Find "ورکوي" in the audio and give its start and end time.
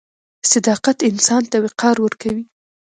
2.05-2.43